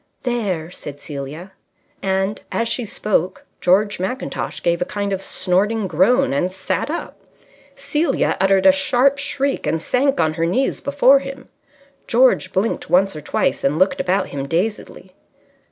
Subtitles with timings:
[0.23, 1.51] "There!" said Celia.
[2.01, 7.19] And, as she spoke, George Mackintosh gave a kind of snorting groan and sat up.
[7.75, 11.49] Celia uttered a sharp shriek and sank on her knees before him.
[12.07, 15.13] George blinked once or twice and looked about him dazedly.